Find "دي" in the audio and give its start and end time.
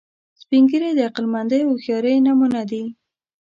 2.69-2.83